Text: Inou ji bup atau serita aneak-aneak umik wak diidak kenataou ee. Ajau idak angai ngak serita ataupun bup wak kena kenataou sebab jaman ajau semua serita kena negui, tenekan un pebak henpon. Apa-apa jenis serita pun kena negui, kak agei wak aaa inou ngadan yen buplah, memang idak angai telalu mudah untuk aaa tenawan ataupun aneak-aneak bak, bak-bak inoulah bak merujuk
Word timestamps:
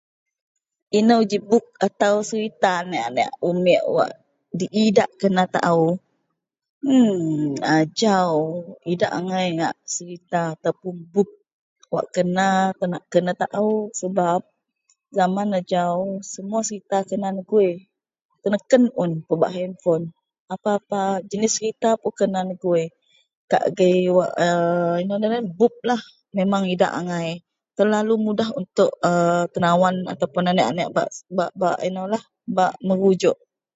Inou 0.99 1.21
ji 1.29 1.37
bup 1.49 1.65
atau 1.87 2.15
serita 2.29 2.69
aneak-aneak 2.81 3.31
umik 3.49 3.83
wak 3.95 4.11
diidak 4.59 5.09
kenataou 5.21 5.81
ee. 6.95 7.51
Ajau 7.75 8.35
idak 8.91 9.13
angai 9.19 9.47
ngak 9.57 9.75
serita 9.95 10.41
ataupun 10.55 10.93
bup 11.13 11.29
wak 11.93 12.05
kena 12.15 12.49
kenataou 13.13 13.71
sebab 14.01 14.39
jaman 15.17 15.49
ajau 15.59 15.95
semua 16.33 16.61
serita 16.67 16.97
kena 17.09 17.29
negui, 17.37 17.71
tenekan 18.41 18.83
un 19.01 19.11
pebak 19.27 19.51
henpon. 19.57 20.01
Apa-apa 20.53 21.03
jenis 21.29 21.53
serita 21.57 21.89
pun 22.01 22.11
kena 22.19 22.39
negui, 22.49 22.83
kak 23.51 23.63
agei 23.69 23.97
wak 24.17 24.31
aaa 24.45 24.93
inou 25.01 25.15
ngadan 25.19 25.35
yen 25.37 25.47
buplah, 25.59 26.01
memang 26.37 26.63
idak 26.73 26.93
angai 26.99 27.29
telalu 27.77 28.13
mudah 28.25 28.49
untuk 28.59 28.91
aaa 29.09 29.43
tenawan 29.53 29.95
ataupun 30.13 30.43
aneak-aneak 30.51 30.87
bak, 30.95 31.07
bak-bak 31.37 31.75
inoulah 31.87 32.23
bak 32.57 32.71
merujuk 32.87 33.37